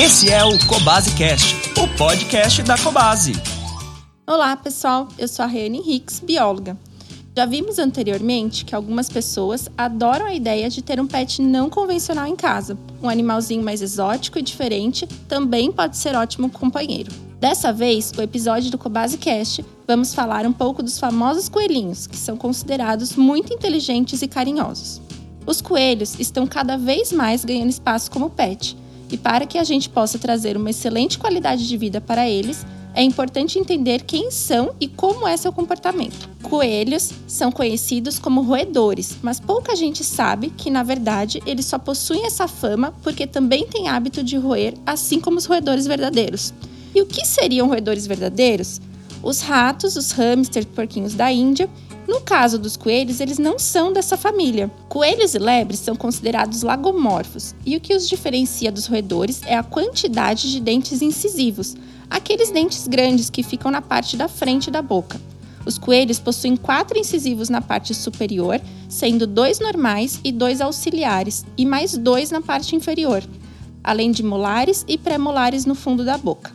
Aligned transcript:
Esse 0.00 0.28
é 0.28 0.44
o 0.44 0.58
Cobase 0.66 1.14
Cast, 1.14 1.54
o 1.78 1.86
podcast 1.96 2.60
da 2.64 2.76
Cobase. 2.76 3.32
Olá, 4.26 4.56
pessoal. 4.56 5.08
Eu 5.16 5.28
sou 5.28 5.44
a 5.44 5.46
Reane 5.46 5.80
Hicks, 5.86 6.18
bióloga. 6.18 6.76
Já 7.36 7.46
vimos 7.46 7.78
anteriormente 7.78 8.64
que 8.64 8.74
algumas 8.74 9.08
pessoas 9.08 9.68
adoram 9.78 10.26
a 10.26 10.34
ideia 10.34 10.68
de 10.68 10.82
ter 10.82 11.00
um 11.00 11.06
pet 11.06 11.40
não 11.40 11.70
convencional 11.70 12.26
em 12.26 12.34
casa. 12.34 12.76
Um 13.00 13.08
animalzinho 13.08 13.62
mais 13.62 13.82
exótico 13.82 14.36
e 14.36 14.42
diferente 14.42 15.06
também 15.28 15.70
pode 15.70 15.96
ser 15.96 16.16
ótimo 16.16 16.50
companheiro. 16.50 17.12
Dessa 17.38 17.72
vez, 17.72 18.12
o 18.18 18.20
episódio 18.20 18.72
do 18.72 18.78
Cobase 18.78 19.16
Cast, 19.16 19.64
vamos 19.86 20.12
falar 20.12 20.44
um 20.44 20.52
pouco 20.52 20.82
dos 20.82 20.98
famosos 20.98 21.48
coelhinhos, 21.48 22.08
que 22.08 22.16
são 22.16 22.36
considerados 22.36 23.14
muito 23.14 23.54
inteligentes 23.54 24.22
e 24.22 24.28
carinhosos. 24.28 25.00
Os 25.46 25.60
coelhos 25.60 26.18
estão 26.18 26.48
cada 26.48 26.76
vez 26.76 27.12
mais 27.12 27.44
ganhando 27.44 27.70
espaço 27.70 28.10
como 28.10 28.30
pet, 28.30 28.76
e 29.14 29.16
para 29.16 29.46
que 29.46 29.58
a 29.58 29.62
gente 29.62 29.88
possa 29.88 30.18
trazer 30.18 30.56
uma 30.56 30.70
excelente 30.70 31.20
qualidade 31.20 31.68
de 31.68 31.76
vida 31.76 32.00
para 32.00 32.28
eles, 32.28 32.66
é 32.92 33.00
importante 33.00 33.60
entender 33.60 34.02
quem 34.02 34.28
são 34.28 34.74
e 34.80 34.88
como 34.88 35.28
é 35.28 35.36
seu 35.36 35.52
comportamento. 35.52 36.28
Coelhos 36.42 37.12
são 37.28 37.52
conhecidos 37.52 38.18
como 38.18 38.42
roedores, 38.42 39.16
mas 39.22 39.38
pouca 39.38 39.76
gente 39.76 40.02
sabe 40.02 40.50
que, 40.50 40.68
na 40.68 40.82
verdade, 40.82 41.40
eles 41.46 41.64
só 41.64 41.78
possuem 41.78 42.26
essa 42.26 42.48
fama 42.48 42.92
porque 43.04 43.24
também 43.24 43.68
têm 43.68 43.86
hábito 43.86 44.20
de 44.20 44.36
roer, 44.36 44.74
assim 44.84 45.20
como 45.20 45.38
os 45.38 45.46
roedores 45.46 45.86
verdadeiros. 45.86 46.52
E 46.92 47.00
o 47.00 47.06
que 47.06 47.24
seriam 47.24 47.68
roedores 47.68 48.08
verdadeiros? 48.08 48.80
Os 49.22 49.42
ratos, 49.42 49.94
os 49.94 50.10
hamsters, 50.10 50.66
porquinhos 50.66 51.14
da 51.14 51.30
Índia 51.30 51.70
no 52.06 52.20
caso 52.20 52.58
dos 52.58 52.76
coelhos, 52.76 53.20
eles 53.20 53.38
não 53.38 53.58
são 53.58 53.92
dessa 53.92 54.16
família. 54.16 54.70
Coelhos 54.88 55.34
e 55.34 55.38
lebres 55.38 55.78
são 55.78 55.96
considerados 55.96 56.62
lagomorfos, 56.62 57.54
e 57.64 57.76
o 57.76 57.80
que 57.80 57.94
os 57.94 58.08
diferencia 58.08 58.70
dos 58.70 58.86
roedores 58.86 59.40
é 59.46 59.56
a 59.56 59.62
quantidade 59.62 60.50
de 60.50 60.60
dentes 60.60 61.00
incisivos, 61.00 61.74
aqueles 62.10 62.50
dentes 62.50 62.86
grandes 62.86 63.30
que 63.30 63.42
ficam 63.42 63.70
na 63.70 63.80
parte 63.80 64.16
da 64.16 64.28
frente 64.28 64.70
da 64.70 64.82
boca. 64.82 65.18
Os 65.64 65.78
coelhos 65.78 66.18
possuem 66.18 66.56
quatro 66.56 66.98
incisivos 66.98 67.48
na 67.48 67.62
parte 67.62 67.94
superior, 67.94 68.60
sendo 68.86 69.26
dois 69.26 69.58
normais 69.58 70.20
e 70.22 70.30
dois 70.30 70.60
auxiliares, 70.60 71.44
e 71.56 71.64
mais 71.64 71.96
dois 71.96 72.30
na 72.30 72.42
parte 72.42 72.76
inferior, 72.76 73.24
além 73.82 74.10
de 74.10 74.22
molares 74.22 74.84
e 74.86 74.98
pré-molares 74.98 75.64
no 75.64 75.74
fundo 75.74 76.04
da 76.04 76.18
boca, 76.18 76.52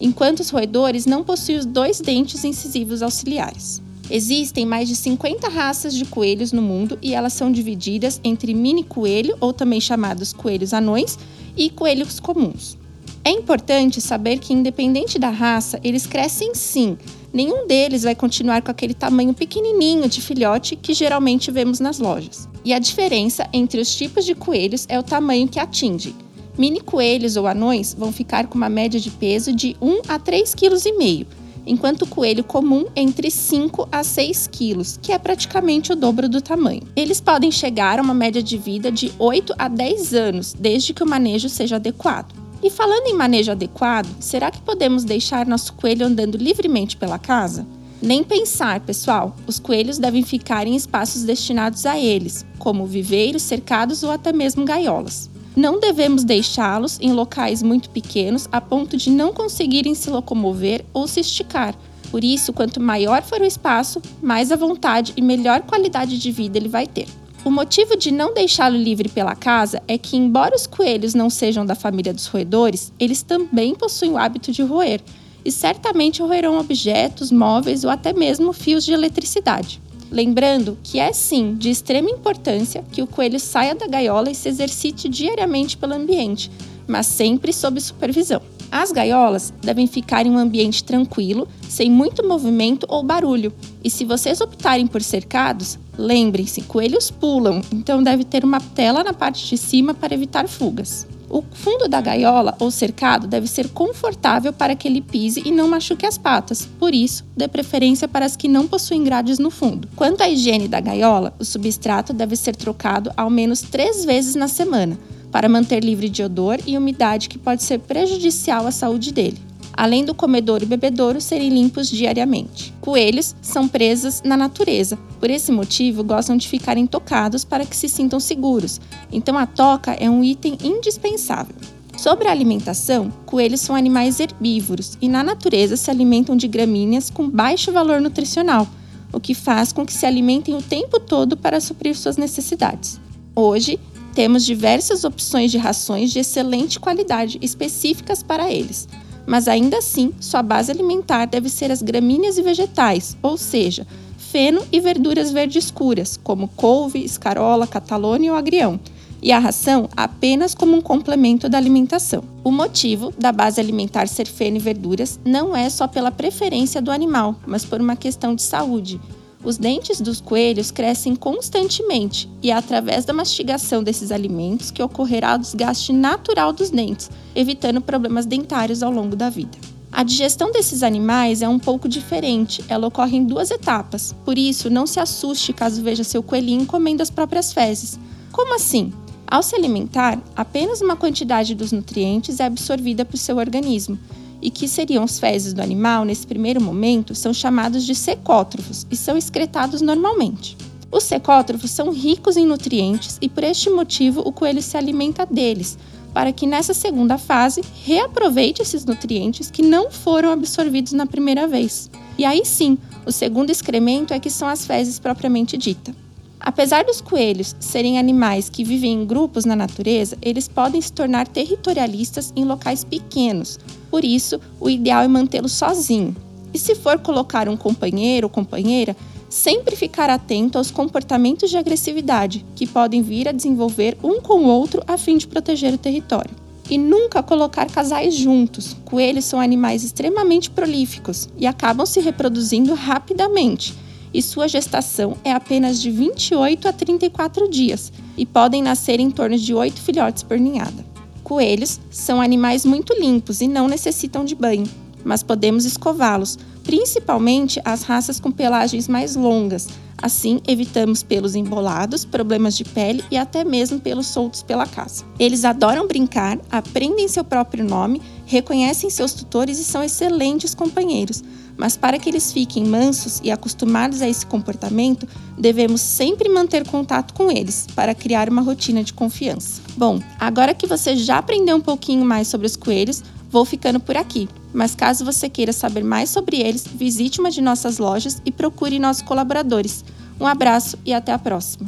enquanto 0.00 0.40
os 0.40 0.50
roedores 0.50 1.06
não 1.06 1.22
possuem 1.22 1.58
os 1.58 1.64
dois 1.64 2.00
dentes 2.00 2.44
incisivos 2.44 3.00
auxiliares. 3.00 3.80
Existem 4.10 4.64
mais 4.64 4.88
de 4.88 4.96
50 4.96 5.48
raças 5.48 5.94
de 5.94 6.04
coelhos 6.06 6.50
no 6.50 6.62
mundo 6.62 6.98
e 7.02 7.14
elas 7.14 7.34
são 7.34 7.52
divididas 7.52 8.20
entre 8.24 8.54
mini 8.54 8.82
coelho, 8.82 9.36
ou 9.40 9.52
também 9.52 9.80
chamados 9.80 10.32
coelhos 10.32 10.72
anões, 10.72 11.18
e 11.56 11.68
coelhos 11.68 12.18
comuns. 12.18 12.78
É 13.24 13.30
importante 13.30 14.00
saber 14.00 14.38
que, 14.38 14.54
independente 14.54 15.18
da 15.18 15.28
raça, 15.28 15.78
eles 15.84 16.06
crescem 16.06 16.54
sim. 16.54 16.96
Nenhum 17.30 17.66
deles 17.66 18.04
vai 18.04 18.14
continuar 18.14 18.62
com 18.62 18.70
aquele 18.70 18.94
tamanho 18.94 19.34
pequenininho 19.34 20.08
de 20.08 20.22
filhote 20.22 20.76
que 20.76 20.94
geralmente 20.94 21.50
vemos 21.50 21.78
nas 21.78 21.98
lojas. 21.98 22.48
E 22.64 22.72
a 22.72 22.78
diferença 22.78 23.46
entre 23.52 23.80
os 23.80 23.94
tipos 23.94 24.24
de 24.24 24.34
coelhos 24.34 24.86
é 24.88 24.98
o 24.98 25.02
tamanho 25.02 25.46
que 25.46 25.60
atingem. 25.60 26.14
Mini 26.56 26.80
coelhos 26.80 27.36
ou 27.36 27.46
anões 27.46 27.92
vão 27.92 28.10
ficar 28.10 28.46
com 28.46 28.56
uma 28.56 28.70
média 28.70 28.98
de 28.98 29.10
peso 29.10 29.52
de 29.52 29.76
1 29.80 30.00
a 30.08 30.18
3,5 30.18 30.56
kg, 30.56 31.26
enquanto 31.68 32.02
o 32.02 32.06
coelho 32.06 32.42
comum 32.42 32.86
entre 32.96 33.30
5 33.30 33.88
a 33.92 34.02
6 34.02 34.48
quilos, 34.50 34.98
que 35.00 35.12
é 35.12 35.18
praticamente 35.18 35.92
o 35.92 35.96
dobro 35.96 36.28
do 36.28 36.40
tamanho. 36.40 36.82
Eles 36.96 37.20
podem 37.20 37.52
chegar 37.52 37.98
a 37.98 38.02
uma 38.02 38.14
média 38.14 38.42
de 38.42 38.56
vida 38.56 38.90
de 38.90 39.12
8 39.18 39.54
a 39.58 39.68
10 39.68 40.14
anos, 40.14 40.56
desde 40.58 40.94
que 40.94 41.02
o 41.02 41.08
manejo 41.08 41.48
seja 41.48 41.76
adequado. 41.76 42.34
E 42.62 42.70
falando 42.70 43.06
em 43.06 43.14
manejo 43.14 43.52
adequado, 43.52 44.08
será 44.18 44.50
que 44.50 44.60
podemos 44.62 45.04
deixar 45.04 45.46
nosso 45.46 45.74
coelho 45.74 46.06
andando 46.06 46.36
livremente 46.36 46.96
pela 46.96 47.18
casa? 47.18 47.64
Nem 48.00 48.24
pensar, 48.24 48.80
pessoal. 48.80 49.36
Os 49.46 49.58
coelhos 49.58 49.98
devem 49.98 50.22
ficar 50.22 50.66
em 50.66 50.74
espaços 50.74 51.22
destinados 51.22 51.84
a 51.84 51.98
eles, 51.98 52.46
como 52.58 52.86
viveiros, 52.86 53.42
cercados 53.42 54.02
ou 54.02 54.10
até 54.10 54.32
mesmo 54.32 54.64
gaiolas. 54.64 55.28
Não 55.58 55.80
devemos 55.80 56.22
deixá-los 56.22 57.00
em 57.00 57.10
locais 57.10 57.64
muito 57.64 57.90
pequenos 57.90 58.48
a 58.52 58.60
ponto 58.60 58.96
de 58.96 59.10
não 59.10 59.32
conseguirem 59.32 59.92
se 59.92 60.08
locomover 60.08 60.84
ou 60.94 61.08
se 61.08 61.18
esticar. 61.18 61.74
Por 62.12 62.22
isso, 62.22 62.52
quanto 62.52 62.80
maior 62.80 63.24
for 63.24 63.40
o 63.40 63.44
espaço, 63.44 64.00
mais 64.22 64.52
a 64.52 64.56
vontade 64.56 65.12
e 65.16 65.20
melhor 65.20 65.62
qualidade 65.62 66.16
de 66.16 66.30
vida 66.30 66.56
ele 66.56 66.68
vai 66.68 66.86
ter. 66.86 67.08
O 67.44 67.50
motivo 67.50 67.96
de 67.96 68.12
não 68.12 68.32
deixá-lo 68.32 68.76
livre 68.76 69.08
pela 69.08 69.34
casa 69.34 69.82
é 69.88 69.98
que, 69.98 70.16
embora 70.16 70.54
os 70.54 70.64
coelhos 70.64 71.12
não 71.12 71.28
sejam 71.28 71.66
da 71.66 71.74
família 71.74 72.14
dos 72.14 72.26
roedores, 72.26 72.92
eles 72.96 73.22
também 73.22 73.74
possuem 73.74 74.12
o 74.12 74.16
hábito 74.16 74.52
de 74.52 74.62
roer 74.62 75.00
e 75.44 75.50
certamente 75.50 76.22
roerão 76.22 76.56
objetos, 76.56 77.32
móveis 77.32 77.82
ou 77.82 77.90
até 77.90 78.12
mesmo 78.12 78.52
fios 78.52 78.84
de 78.84 78.92
eletricidade. 78.92 79.80
Lembrando 80.10 80.78
que 80.82 80.98
é 80.98 81.12
sim 81.12 81.54
de 81.54 81.70
extrema 81.70 82.10
importância 82.10 82.84
que 82.90 83.02
o 83.02 83.06
coelho 83.06 83.38
saia 83.38 83.74
da 83.74 83.86
gaiola 83.86 84.30
e 84.30 84.34
se 84.34 84.48
exercite 84.48 85.08
diariamente 85.08 85.76
pelo 85.76 85.94
ambiente, 85.94 86.50
mas 86.86 87.06
sempre 87.06 87.52
sob 87.52 87.80
supervisão. 87.80 88.40
As 88.70 88.92
gaiolas 88.92 89.52
devem 89.62 89.86
ficar 89.86 90.26
em 90.26 90.30
um 90.30 90.38
ambiente 90.38 90.84
tranquilo, 90.84 91.48
sem 91.68 91.90
muito 91.90 92.26
movimento 92.26 92.86
ou 92.88 93.02
barulho. 93.02 93.52
E 93.82 93.90
se 93.90 94.04
vocês 94.04 94.40
optarem 94.40 94.86
por 94.86 95.02
cercados, 95.02 95.78
lembrem-se, 95.96 96.62
coelhos 96.62 97.10
pulam, 97.10 97.62
então 97.72 98.02
deve 98.02 98.24
ter 98.24 98.44
uma 98.44 98.60
tela 98.60 99.02
na 99.02 99.14
parte 99.14 99.46
de 99.46 99.56
cima 99.56 99.94
para 99.94 100.14
evitar 100.14 100.46
fugas. 100.48 101.06
O 101.30 101.42
fundo 101.52 101.88
da 101.88 102.00
gaiola 102.00 102.54
ou 102.58 102.70
cercado 102.70 103.26
deve 103.26 103.46
ser 103.46 103.68
confortável 103.68 104.52
para 104.52 104.74
que 104.74 104.88
ele 104.88 105.02
pise 105.02 105.42
e 105.44 105.50
não 105.50 105.68
machuque 105.68 106.06
as 106.06 106.16
patas, 106.16 106.66
por 106.78 106.94
isso, 106.94 107.24
dê 107.36 107.46
preferência 107.46 108.08
para 108.08 108.24
as 108.24 108.34
que 108.34 108.48
não 108.48 108.66
possuem 108.66 109.04
grades 109.04 109.38
no 109.38 109.50
fundo. 109.50 109.88
Quanto 109.94 110.22
à 110.22 110.28
higiene 110.28 110.68
da 110.68 110.80
gaiola, 110.80 111.34
o 111.38 111.44
substrato 111.44 112.12
deve 112.12 112.34
ser 112.34 112.56
trocado 112.56 113.12
ao 113.16 113.28
menos 113.28 113.60
três 113.60 114.04
vezes 114.04 114.34
na 114.34 114.48
semana, 114.48 114.98
para 115.30 115.48
manter 115.48 115.84
livre 115.84 116.08
de 116.08 116.22
odor 116.22 116.58
e 116.66 116.78
umidade 116.78 117.28
que 117.28 117.38
pode 117.38 117.62
ser 117.62 117.78
prejudicial 117.80 118.66
à 118.66 118.70
saúde 118.70 119.12
dele 119.12 119.47
além 119.78 120.04
do 120.04 120.12
comedouro 120.12 120.64
e 120.64 120.66
bebedouro 120.66 121.20
serem 121.20 121.50
limpos 121.50 121.88
diariamente. 121.88 122.74
Coelhos 122.80 123.36
são 123.40 123.68
presas 123.68 124.20
na 124.24 124.36
natureza, 124.36 124.98
por 125.20 125.30
esse 125.30 125.52
motivo 125.52 126.02
gostam 126.02 126.36
de 126.36 126.48
ficarem 126.48 126.84
tocados 126.84 127.44
para 127.44 127.64
que 127.64 127.76
se 127.76 127.88
sintam 127.88 128.18
seguros, 128.18 128.80
então 129.12 129.38
a 129.38 129.46
toca 129.46 129.92
é 129.92 130.10
um 130.10 130.24
item 130.24 130.58
indispensável. 130.64 131.54
Sobre 131.96 132.26
a 132.26 132.32
alimentação, 132.32 133.12
coelhos 133.24 133.60
são 133.60 133.76
animais 133.76 134.18
herbívoros 134.18 134.98
e 135.00 135.08
na 135.08 135.22
natureza 135.22 135.76
se 135.76 135.92
alimentam 135.92 136.36
de 136.36 136.48
gramíneas 136.48 137.08
com 137.08 137.30
baixo 137.30 137.70
valor 137.70 138.00
nutricional, 138.00 138.66
o 139.12 139.20
que 139.20 139.32
faz 139.32 139.72
com 139.72 139.86
que 139.86 139.92
se 139.92 140.04
alimentem 140.04 140.56
o 140.56 140.62
tempo 140.62 140.98
todo 140.98 141.36
para 141.36 141.60
suprir 141.60 141.96
suas 141.96 142.16
necessidades. 142.16 143.00
Hoje, 143.32 143.78
temos 144.12 144.44
diversas 144.44 145.04
opções 145.04 145.52
de 145.52 145.58
rações 145.58 146.10
de 146.10 146.18
excelente 146.18 146.80
qualidade 146.80 147.38
específicas 147.40 148.24
para 148.24 148.50
eles 148.50 148.88
mas 149.28 149.46
ainda 149.46 149.76
assim, 149.76 150.10
sua 150.18 150.42
base 150.42 150.72
alimentar 150.72 151.26
deve 151.26 151.50
ser 151.50 151.70
as 151.70 151.82
gramíneas 151.82 152.38
e 152.38 152.42
vegetais, 152.42 153.14
ou 153.22 153.36
seja, 153.36 153.86
feno 154.16 154.62
e 154.72 154.80
verduras 154.80 155.30
verde 155.30 155.58
escuras, 155.58 156.18
como 156.24 156.48
couve, 156.48 157.04
escarola, 157.04 157.66
catalone 157.66 158.30
ou 158.30 158.36
agrião, 158.36 158.80
e 159.22 159.30
a 159.30 159.38
ração 159.38 159.86
apenas 159.94 160.54
como 160.54 160.74
um 160.74 160.80
complemento 160.80 161.46
da 161.46 161.58
alimentação. 161.58 162.24
O 162.42 162.50
motivo 162.50 163.12
da 163.18 163.30
base 163.30 163.60
alimentar 163.60 164.08
ser 164.08 164.26
feno 164.26 164.56
e 164.56 164.60
verduras 164.60 165.20
não 165.22 165.54
é 165.54 165.68
só 165.68 165.86
pela 165.86 166.10
preferência 166.10 166.80
do 166.80 166.90
animal, 166.90 167.36
mas 167.46 167.66
por 167.66 167.82
uma 167.82 167.96
questão 167.96 168.34
de 168.34 168.42
saúde, 168.42 168.98
os 169.44 169.56
dentes 169.56 170.00
dos 170.00 170.20
coelhos 170.20 170.70
crescem 170.70 171.14
constantemente 171.14 172.28
e 172.42 172.50
é 172.50 172.54
através 172.54 173.04
da 173.04 173.12
mastigação 173.12 173.82
desses 173.82 174.10
alimentos 174.10 174.70
que 174.70 174.82
ocorrerá 174.82 175.34
o 175.34 175.38
desgaste 175.38 175.92
natural 175.92 176.52
dos 176.52 176.70
dentes, 176.70 177.10
evitando 177.34 177.80
problemas 177.80 178.26
dentários 178.26 178.82
ao 178.82 178.90
longo 178.90 179.14
da 179.14 179.30
vida. 179.30 179.56
A 179.90 180.02
digestão 180.02 180.52
desses 180.52 180.82
animais 180.82 181.40
é 181.40 181.48
um 181.48 181.58
pouco 181.58 181.88
diferente, 181.88 182.62
ela 182.68 182.88
ocorre 182.88 183.16
em 183.16 183.24
duas 183.24 183.50
etapas, 183.50 184.14
por 184.24 184.36
isso 184.36 184.68
não 184.68 184.86
se 184.86 185.00
assuste 185.00 185.52
caso 185.52 185.82
veja 185.82 186.04
seu 186.04 186.22
coelhinho 186.22 186.66
comendo 186.66 187.02
as 187.02 187.10
próprias 187.10 187.52
fezes. 187.52 187.98
Como 188.30 188.54
assim? 188.54 188.92
Ao 189.26 189.42
se 189.42 189.54
alimentar, 189.54 190.20
apenas 190.36 190.80
uma 190.80 190.96
quantidade 190.96 191.54
dos 191.54 191.72
nutrientes 191.72 192.40
é 192.40 192.44
absorvida 192.44 193.04
por 193.04 193.16
seu 193.16 193.36
organismo, 193.36 193.98
e 194.40 194.50
que 194.50 194.68
seriam 194.68 195.04
os 195.04 195.18
fezes 195.18 195.52
do 195.52 195.62
animal 195.62 196.04
nesse 196.04 196.26
primeiro 196.26 196.60
momento 196.60 197.14
são 197.14 197.32
chamados 197.32 197.84
de 197.84 197.94
secótrofos 197.94 198.86
e 198.90 198.96
são 198.96 199.16
excretados 199.16 199.80
normalmente. 199.80 200.56
Os 200.90 201.04
secótrofos 201.04 201.70
são 201.70 201.92
ricos 201.92 202.36
em 202.36 202.46
nutrientes 202.46 203.18
e 203.20 203.28
por 203.28 203.44
este 203.44 203.68
motivo 203.68 204.22
o 204.24 204.32
coelho 204.32 204.62
se 204.62 204.76
alimenta 204.76 205.26
deles, 205.26 205.76
para 206.14 206.32
que 206.32 206.46
nessa 206.46 206.72
segunda 206.72 207.18
fase 207.18 207.62
reaproveite 207.84 208.62
esses 208.62 208.84
nutrientes 208.84 209.50
que 209.50 209.62
não 209.62 209.90
foram 209.90 210.32
absorvidos 210.32 210.92
na 210.92 211.06
primeira 211.06 211.46
vez. 211.46 211.90
E 212.16 212.24
aí 212.24 212.44
sim, 212.44 212.78
o 213.04 213.12
segundo 213.12 213.50
excremento 213.50 214.14
é 214.14 214.18
que 214.18 214.30
são 214.30 214.48
as 214.48 214.66
fezes 214.66 214.98
propriamente 214.98 215.56
dita. 215.56 215.94
Apesar 216.40 216.84
dos 216.84 217.00
coelhos 217.00 217.54
serem 217.58 217.98
animais 217.98 218.48
que 218.48 218.62
vivem 218.62 218.92
em 218.92 219.04
grupos 219.04 219.44
na 219.44 219.56
natureza, 219.56 220.16
eles 220.22 220.46
podem 220.46 220.80
se 220.80 220.92
tornar 220.92 221.26
territorialistas 221.26 222.32
em 222.36 222.44
locais 222.44 222.84
pequenos. 222.84 223.58
Por 223.90 224.04
isso, 224.04 224.40
o 224.60 224.70
ideal 224.70 225.02
é 225.02 225.08
mantê-lo 225.08 225.48
sozinho. 225.48 226.14
E 226.54 226.58
se 226.58 226.74
for 226.74 226.98
colocar 226.98 227.48
um 227.48 227.56
companheiro 227.56 228.26
ou 228.26 228.30
companheira, 228.30 228.96
sempre 229.28 229.76
ficar 229.76 230.08
atento 230.08 230.56
aos 230.56 230.70
comportamentos 230.70 231.50
de 231.50 231.58
agressividade 231.58 232.46
que 232.54 232.66
podem 232.66 233.02
vir 233.02 233.28
a 233.28 233.32
desenvolver 233.32 233.98
um 234.02 234.20
com 234.20 234.44
o 234.44 234.48
outro 234.48 234.82
a 234.86 234.96
fim 234.96 235.18
de 235.18 235.26
proteger 235.26 235.74
o 235.74 235.78
território. 235.78 236.34
E 236.70 236.78
nunca 236.78 237.22
colocar 237.22 237.70
casais 237.70 238.14
juntos. 238.14 238.76
Coelhos 238.84 239.24
são 239.24 239.40
animais 239.40 239.82
extremamente 239.82 240.50
prolíficos 240.50 241.28
e 241.36 241.46
acabam 241.46 241.84
se 241.84 242.00
reproduzindo 242.00 242.74
rapidamente 242.74 243.74
e 244.12 244.22
sua 244.22 244.48
gestação 244.48 245.16
é 245.24 245.32
apenas 245.32 245.80
de 245.80 245.90
28 245.90 246.68
a 246.68 246.72
34 246.72 247.48
dias 247.48 247.92
e 248.16 248.24
podem 248.24 248.62
nascer 248.62 249.00
em 249.00 249.10
torno 249.10 249.36
de 249.36 249.54
8 249.54 249.80
filhotes 249.80 250.22
por 250.22 250.38
ninhada. 250.38 250.84
Coelhos 251.22 251.78
são 251.90 252.20
animais 252.20 252.64
muito 252.64 252.94
limpos 252.94 253.40
e 253.40 253.48
não 253.48 253.68
necessitam 253.68 254.24
de 254.24 254.34
banho, 254.34 254.66
mas 255.04 255.22
podemos 255.22 255.64
escová-los, 255.64 256.38
principalmente 256.64 257.60
as 257.64 257.82
raças 257.82 258.18
com 258.18 258.30
pelagens 258.30 258.88
mais 258.88 259.14
longas. 259.14 259.68
Assim, 260.00 260.40
evitamos 260.46 261.02
pelos 261.02 261.34
embolados, 261.34 262.04
problemas 262.04 262.56
de 262.56 262.64
pele 262.64 263.04
e 263.10 263.16
até 263.16 263.42
mesmo 263.42 263.80
pelos 263.80 264.06
soltos 264.06 264.42
pela 264.44 264.64
casa. 264.64 265.04
Eles 265.18 265.44
adoram 265.44 265.88
brincar, 265.88 266.38
aprendem 266.50 267.08
seu 267.08 267.24
próprio 267.24 267.64
nome, 267.64 268.00
reconhecem 268.24 268.88
seus 268.90 269.12
tutores 269.12 269.58
e 269.58 269.64
são 269.64 269.82
excelentes 269.82 270.54
companheiros 270.54 271.22
mas 271.58 271.76
para 271.76 271.98
que 271.98 272.08
eles 272.08 272.32
fiquem 272.32 272.64
mansos 272.64 273.20
e 273.22 273.30
acostumados 273.32 274.00
a 274.00 274.08
esse 274.08 274.24
comportamento, 274.24 275.06
devemos 275.36 275.80
sempre 275.80 276.28
manter 276.28 276.64
contato 276.66 277.12
com 277.12 277.30
eles 277.30 277.66
para 277.74 277.94
criar 277.94 278.30
uma 278.30 278.40
rotina 278.40 278.82
de 278.84 278.92
confiança. 278.92 279.60
Bom, 279.76 280.00
agora 280.18 280.54
que 280.54 280.68
você 280.68 280.96
já 280.96 281.18
aprendeu 281.18 281.56
um 281.56 281.60
pouquinho 281.60 282.04
mais 282.04 282.28
sobre 282.28 282.46
os 282.46 282.56
coelhos, 282.56 283.02
vou 283.28 283.44
ficando 283.44 283.80
por 283.80 283.96
aqui. 283.96 284.28
Mas 284.54 284.74
caso 284.74 285.04
você 285.04 285.28
queira 285.28 285.52
saber 285.52 285.82
mais 285.82 286.08
sobre 286.08 286.38
eles, 286.38 286.64
visite 286.66 287.20
uma 287.20 287.30
de 287.30 287.42
nossas 287.42 287.78
lojas 287.78 288.22
e 288.24 288.30
procure 288.30 288.78
nossos 288.78 289.02
colaboradores. 289.02 289.84
Um 290.20 290.26
abraço 290.26 290.78
e 290.86 290.94
até 290.94 291.12
a 291.12 291.18
próxima. 291.18 291.66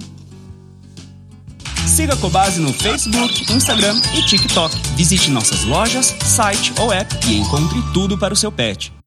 Siga 1.86 2.14
a 2.14 2.16
Cobase 2.16 2.60
no 2.60 2.72
Facebook, 2.72 3.52
Instagram 3.52 4.00
e 4.16 4.24
TikTok. 4.24 4.74
Visite 4.96 5.30
nossas 5.30 5.64
lojas, 5.64 6.14
site 6.24 6.72
ou 6.80 6.92
app 6.92 7.12
e 7.28 7.36
encontre 7.36 7.82
tudo 7.92 8.16
para 8.16 8.32
o 8.32 8.36
seu 8.36 8.50
pet. 8.50 8.99